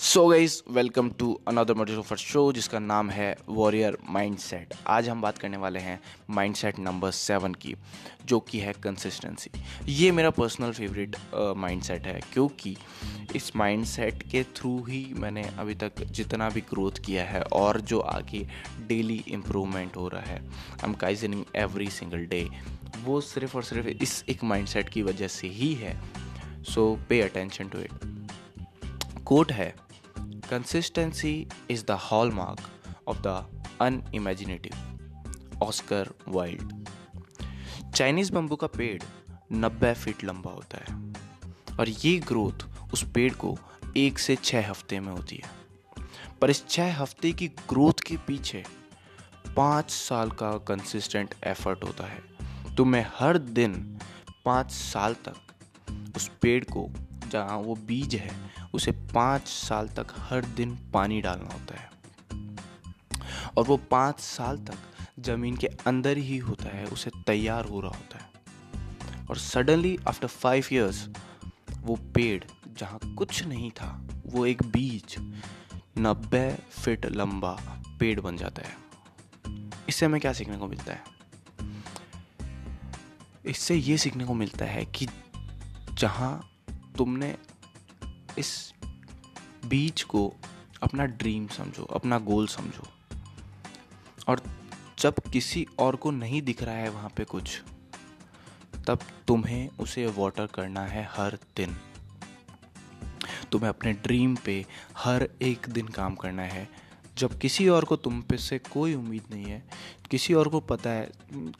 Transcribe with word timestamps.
So 0.00 0.26
guys 0.26 0.54
welcome 0.70 1.10
to 1.10 1.32
another 1.48 1.74
motive 1.74 2.16
show 2.16 2.52
जिसका 2.52 2.78
नाम 2.78 3.10
है 3.10 3.36
वॉरियर 3.48 3.96
माइंडसेट 4.10 4.74
आज 4.86 5.08
हम 5.08 5.20
बात 5.22 5.38
करने 5.38 5.56
वाले 5.56 5.78
हैं 5.78 5.98
माइंडसेट 6.30 6.78
नंबर 6.78 7.10
सेवन 7.10 7.54
की, 7.54 7.74
जो 8.26 8.38
कि 8.40 8.58
है 8.58 8.72
कंसिस्टेंसी 8.72 9.50
ये 9.88 10.10
मेरा 10.12 10.30
पर्सनल 10.30 10.72
फेवरेट 10.72 11.16
माइंडसेट 11.56 12.06
है, 12.06 12.20
क्योंकि 12.32 12.76
इस 13.36 13.54
माइंडसेट 13.56 14.22
के 14.22 14.42
थ्रू 14.56 14.76
ही 14.84 15.04
मैंने 15.16 15.42
अभी 15.58 15.74
तक 15.74 16.02
जितना 16.02 16.48
भी 16.50 16.60
ग्रोथ 16.60 17.04
किया 17.06 17.24
है 17.24 17.42
और 17.42 17.80
जो 17.80 18.00
आगे 18.00 18.46
डेली 18.88 19.22
इम्प्रूवमेंट 19.28 19.96
हो 19.96 20.08
रहा 20.08 20.22
है 20.22 20.38
I 20.38 20.88
am 20.88 20.94
kaizening 20.94 21.44
every 21.56 21.90
single 21.90 22.24
day 22.26 22.46
वो 23.04 23.20
सिर्फ़ 23.20 23.56
और 23.56 23.62
सिर्फ़ 23.62 23.88
इस 23.88 24.24
एक 24.28 24.44
माइंडसेट 24.44 24.88
की 24.88 25.02
वजह 25.02 25.28
से 25.28 25.48
ही 25.50 25.72
है। 25.74 25.94
So 26.64 26.98
pay 27.08 27.20
attention 27.20 27.68
to 27.68 27.78
it 27.78 28.08
quote 29.24 29.52
है 29.52 29.74
consistency 30.50 31.46
is 31.70 31.84
the 31.84 31.90
hallmark 31.90 32.60
of 33.08 33.18
the 33.18 33.26
unimaginative 33.80 35.62
Oscar 35.62 36.10
Wilde 36.28 36.88
Chinese 37.94 38.32
bamboo 38.32 38.56
का 38.56 38.66
पेड़ 38.66 39.02
नब्बे 39.52 39.94
फीट 39.94 40.24
लंबा 40.24 40.50
होता 40.50 40.78
है 40.78 41.14
और 41.78 41.88
ये 41.88 42.18
ग्रोथ 42.18 42.66
उस 42.92 43.04
पेड़ 43.12 43.32
को 43.34 43.56
एक 43.96 44.18
से 44.18 44.36
छः 44.36 44.68
हफ़्ते 44.70 45.00
में 45.00 45.12
होती 45.12 45.36
है। 45.36 45.50
पर 46.40 46.50
इस 46.50 46.68
छः 46.68 46.96
हफ़्ते 46.96 47.32
की 47.32 47.48
ग्रोथ 47.48 48.00
के 48.06 48.16
पीछे 48.16 48.64
पाँच 49.56 49.90
साल 49.90 50.30
का 50.30 50.56
कंसिस्टेंट 50.58 51.34
एफर्ट 51.44 51.84
होता 51.84 52.04
है। 52.04 52.74
तो 52.76 52.84
मैं 52.84 53.06
हर 53.18 53.38
दिन 53.38 53.98
पाँच 54.44 54.70
साल 54.70 55.14
तक 55.14 56.16
उस 56.16 56.30
पेड़ 56.42 56.64
को, 56.64 56.88
जहाँ 57.28 57.58
वो 57.58 57.74
बीज 57.74 58.14
है 58.14 58.30
उसे 58.74 58.92
पाँच 58.92 59.48
साल 59.48 59.88
तक 59.88 60.06
हर 60.16 60.44
दिन 60.44 60.78
पानी 60.94 61.20
डालना 61.20 61.54
होता 61.54 61.80
है। 61.80 61.90
और 63.56 63.64
वो 63.64 63.76
पाँच 63.76 64.20
साल 64.20 64.58
तक 64.58 64.74
ज़मीन 65.20 65.56
के 65.56 65.66
अंदर 65.66 66.16
ही 66.16 66.38
होता 66.38 66.76
है, 66.76 66.86
उसे 66.86 67.10
तैयार 67.26 67.64
हो 67.64 67.80
रहा 67.80 67.90
होता 67.90 68.18
है। 68.18 68.30
और 69.30 69.36
सडनली 69.36 69.98
आफ्टर 70.08 70.26
फाइव 70.26 70.66
ईयर्स 70.72 71.08
वो 71.80 71.96
पेड़ 71.96 72.44
जहाँ 72.78 73.14
कुछ 73.14 73.44
नहीं 73.46 73.70
था, 73.70 74.06
वो 74.26 74.46
एक 74.46 74.62
बीज, 74.62 75.16
नब्बे 75.98 76.58
फिट 76.70 77.06
लंबा 77.06 77.82
पेड़ 78.00 78.20
बन 78.20 78.36
जाता 78.36 78.62
है। 78.62 78.76
इससे 79.88 80.06
हमें 80.06 80.20
क्या 80.20 80.32
सीखने 80.32 80.56
को 80.56 80.66
मिलता 80.66 80.92
है? 80.92 81.04
इससे 83.46 83.74
ये 83.74 83.98
सीखने 83.98 84.24
को 84.24 84.34
मिलता 84.34 84.64
है 84.64 84.84
कि 84.84 85.06
जहाँ 85.94 86.50
तुमने 86.98 87.36
इस 88.40 88.74
बीच 89.66 90.02
को 90.02 90.34
अपना 90.82 91.04
ड्रीम 91.04 91.46
समझो, 91.46 91.84
अपना 91.84 92.18
गोल 92.18 92.46
समझो। 92.46 92.86
और 94.28 94.42
जब 94.98 95.14
किसी 95.32 95.66
और 95.78 95.96
को 95.96 96.10
नहीं 96.10 96.42
दिख 96.42 96.62
रहा 96.62 96.74
है 96.74 96.88
वहाँ 96.90 97.10
पे 97.16 97.24
कुछ, 97.24 97.62
तब 98.86 98.98
तुम्हें 99.28 99.68
उसे 99.80 100.06
वाटर 100.06 100.46
करना 100.46 100.80
है 100.80 101.08
हर 101.12 101.38
दिन। 101.56 101.76
तुम्हें 103.52 103.68
अपने 103.68 103.92
ड्रीम 103.92 104.36
पे 104.36 104.66
हर 104.96 105.28
एक 105.42 105.66
दिन 105.68 105.88
काम 105.88 106.14
करना 106.14 106.42
है। 106.42 106.68
जब 107.18 107.38
किसी 107.38 107.68
और 107.68 107.84
को 107.84 107.96
तुम 107.96 108.20
पे 108.22 108.36
से 108.36 108.58
कोई 108.58 108.94
उम्मीद 108.94 109.22
नहीं 109.30 109.44
है, 109.44 109.62
किसी 110.10 110.34
और 110.34 110.48
को 110.48 110.60
पता 110.60 110.90
है, 110.90 111.10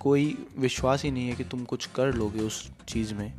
कोई 0.00 0.46
विश्वास 0.58 1.02
ही 1.04 1.10
नहीं 1.10 1.28
है 1.28 1.34
कि 1.34 1.44
तुम 1.44 1.64
कुछ 1.64 1.86
कर 1.86 2.14
लोगे 2.14 2.40
उस 2.40 2.70
चीज़ 2.88 3.14
में 3.14 3.32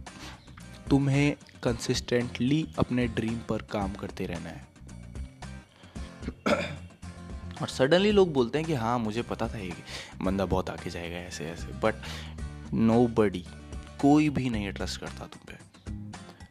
तुम्हें 0.89 1.35
कंसिस्टेंटली 1.63 2.67
अपने 2.79 3.07
ड्रीम 3.07 3.39
पर 3.49 3.61
काम 3.61 3.93
करते 3.93 4.25
रहना 4.25 4.49
है। 4.49 4.67
और 7.61 7.67
सडनली 7.67 8.11
लोग 8.11 8.33
बोलते 8.33 8.57
हैं 8.57 8.67
कि 8.67 8.73
हाँ 8.73 8.99
मुझे 8.99 9.21
पता 9.21 9.47
था 9.47 9.57
ये 9.57 9.73
बंदा 10.21 10.45
बहुत 10.45 10.69
आगे 10.69 10.89
जाएगा 10.89 11.17
ऐसे 11.17 11.45
ऐसे। 11.45 11.67
बट 11.67 11.95
नो 12.73 13.07
बडी 13.07 13.45
कोई 13.99 14.29
भी 14.29 14.49
नहीं 14.49 14.72
ट्रस्ट 14.72 14.99
करता 14.99 15.25
तुम 15.25 15.41
पे। 15.47 15.57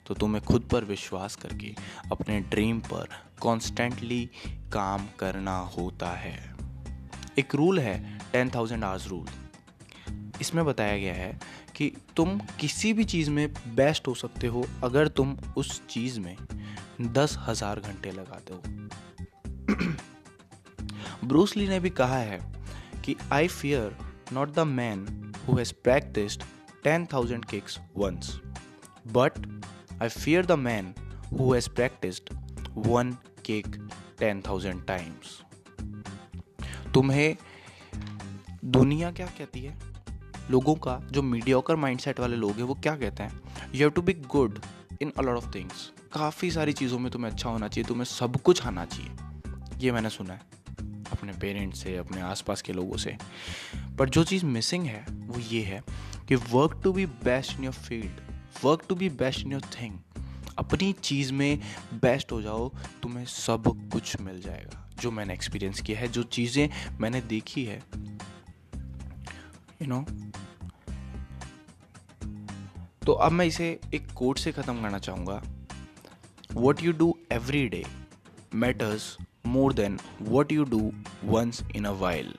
तो 0.06 0.14
तुम्हें 0.14 0.44
खुद 0.44 0.62
पर 0.62 0.84
विश्वास 0.84 1.36
करके 1.36 1.74
अपने 2.12 2.40
ड्रीम 2.40 2.80
पर 2.80 3.08
कॉन्स्टेंटली 3.40 4.30
काम 4.72 5.08
करना 5.18 5.58
होता 5.58 6.10
है। 6.10 6.54
एक 7.38 7.54
रूल 7.54 7.78
है 7.78 8.18
टेन 8.32 8.50
थाउज़ेंड 8.50 8.84
आवर्स 8.84 9.08
रूल 9.08 9.26
इसमें 10.40 10.64
बताया 10.64 10.98
गया 10.98 11.14
है 11.14 11.40
कि 11.76 11.92
तुम 12.16 12.38
किसी 12.60 12.92
भी 12.92 13.04
चीज़ 13.04 13.30
में 13.30 13.48
बेस्ट 13.74 14.08
हो 14.08 14.14
सकते 14.14 14.46
हो 14.46 14.66
अगर 14.84 15.08
तुम 15.08 15.38
उस 15.56 15.82
चीज़ 15.86 16.20
में 16.20 16.36
दस 17.00 17.36
हज़ार 17.38 17.80
घंटे 17.80 18.10
लगाते 18.10 18.54
हो। 18.54 18.60
ब्रूसली 21.28 21.68
ने 21.68 21.80
भी 21.80 21.90
कहा 21.90 22.18
है 22.18 22.40
कि 23.04 23.16
I 23.32 23.48
fear 23.48 23.96
not 24.32 24.52
the 24.54 24.58
man 24.58 25.06
who 25.48 25.56
has 25.56 25.72
practised 25.84 26.42
ten 26.84 27.06
thousand 27.06 27.44
kicks 27.44 27.78
once 27.96 28.40
but 29.06 29.32
I 30.02 30.08
fear 30.08 30.46
the 30.46 30.52
man 30.52 30.94
who 31.32 31.52
has 31.54 31.68
practised 31.70 32.30
one 32.86 33.16
kick 33.44 33.66
ten 34.18 34.42
thousand 34.46 34.86
times 34.86 35.40
तुम्हें 36.94 37.36
दुनिया 38.64 39.10
क्या 39.12 39.26
कहती 39.26 39.60
है? 39.60 39.78
लोगों 40.50 40.74
का, 40.74 41.00
जो 41.12 41.22
मीडियोकर 41.22 41.76
माइंडसेट 41.76 42.20
वाले 42.20 42.36
लोग 42.36 42.52
हैं, 42.52 42.62
वो 42.62 42.74
क्या 42.74 42.96
कहते 42.96 43.22
हैं? 43.22 43.40
You 43.74 43.80
have 43.80 43.90
to 43.90 44.02
be 44.02 44.12
good 44.12 44.58
in 45.02 45.12
a lot 45.18 45.36
of 45.36 45.54
things 45.54 45.92
काफ़ी 46.12 46.50
सारी 46.50 46.72
चीज़ों 46.72 46.98
में 46.98 47.10
तुम्हें 47.12 47.30
अच्छा 47.32 47.50
होना 47.50 47.68
चाहिए, 47.68 47.88
तुम्हें 47.88 48.04
सब 48.04 48.36
कुछ 48.36 48.66
आना 48.66 48.84
चाहिए। 48.84 49.10
ये 49.78 49.92
मैंने 49.92 50.10
सुना 50.10 50.34
है, 50.34 50.40
अपने 51.12 51.32
पेरेंट्स 51.32 51.82
से, 51.82 51.96
अपने 51.96 52.20
आसपास 52.20 52.62
के 52.62 52.72
लोगों 52.72 52.96
से। 52.96 53.16
पर 53.98 54.08
जो 54.08 54.24
चीज़ 54.24 54.44
मिसिंग 54.44 54.86
है, 54.86 55.04
वो 55.10 55.40
ये 55.40 55.62
है 55.62 55.82
कि 56.28 56.34
work 56.34 56.80
to 56.84 56.92
be 56.92 57.06
best 57.06 57.58
in 57.58 57.64
your 57.64 57.74
field 57.74 58.20
work 58.64 58.82
to 58.88 58.94
be 58.94 59.08
best 59.08 59.40
in 59.40 59.52
your 59.52 59.62
thing 59.80 59.98
अपनी 60.58 60.92
चीज़ 60.92 61.32
में 61.32 61.58
बेस्ट 61.94 62.32
हो 62.32 62.42
जाओ, 62.42 62.68
तुम्हें 63.02 63.24
सब 63.24 63.90
कुछ 63.92 64.20
मिल 64.20 64.40
जाएगा। 64.40 64.84
जो 65.00 65.10
मैंने 65.10 65.34
एक्सपीरियंस 65.34 65.80
किया 65.80 65.98
है, 65.98 66.08
जो 66.08 66.22
चीज़ें 66.22 66.68
मैंने 67.00 67.20
देखी 67.20 67.64
है 67.64 67.82
यू 69.80 69.88
नो 69.88 70.04
तो 73.06 73.12
अब 73.12 73.32
मैं 73.32 73.44
इसे 73.46 73.68
एक 73.94 74.10
कोट 74.16 74.38
से 74.38 74.52
ख़त्म 74.52 74.82
करना 74.82 74.98
चाहूँगा। 74.98 75.40
What 76.56 76.82
you 76.82 76.92
do 76.92 77.14
every 77.32 77.66
day 77.68 77.84
matters 78.54 79.16
more 79.46 79.72
than 79.74 79.98
what 80.22 80.52
you 80.52 80.64
do 80.64 80.80
once 81.24 81.62
in 81.76 81.84
a 81.84 81.92
while 82.00 82.34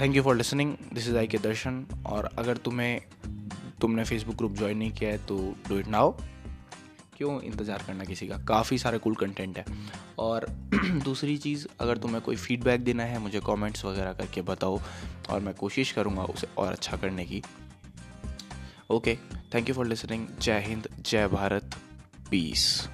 thank 0.00 0.16
you 0.16 0.22
for 0.22 0.36
listening 0.36 0.74
this 0.94 1.08
is 1.08 1.16
I 1.16 1.26
K 1.26 1.38
Darshan 1.38 1.84
और 2.06 2.24
अगर 2.38 2.56
तुम्हें, 2.56 3.00
तुमने 3.80 4.04
फेसबुक 4.04 4.36
ग्रुप 4.36 4.56
ज्वाइन 4.56 4.78
नहीं 4.78 4.92
किया 4.92 5.10
है 5.10 5.18
तो 5.26 5.36
डू 5.68 5.78
इट 5.78 5.88
नाउ 5.88 6.12
क्यों 7.16 7.40
इंतज़ार 7.42 7.82
करना 7.86 8.04
किसी 8.04 8.26
का? 8.28 8.36
काफ़ी 8.38 8.78
सारे 8.78 8.98
कूल 8.98 9.14
कंटेंट 9.14 9.58
है। 9.58 9.64
और 10.18 10.46
दूसरी 11.04 11.36
चीज़, 11.36 11.66
अगर 11.80 11.98
तुम्हें 11.98 12.20
कोई 12.20 12.36
फीडबैक 12.36 12.80
देना 12.80 13.02
है, 13.02 13.18
मुझे 13.18 13.40
कमेंट्स 13.40 13.84
वगैरह 13.84 14.12
करके 14.12 14.42
बताओ, 14.42 14.80
और 15.30 15.40
मैं 15.40 15.54
कोशिश 15.54 15.92
करूँगा 15.92 16.22
उसे 16.22 16.46
और 16.58 16.72
अच्छा 16.72 16.96
करने 16.96 17.24
की। 17.24 17.42
Okay 18.90 19.16
thank 19.54 19.68
you 19.68 19.74
for 19.74 19.86
listening 19.86 20.26
जय 20.40 20.60
हिंद, 20.60 20.88
जय 21.00 21.28
भारत 21.28 21.74
पीस 22.30 22.88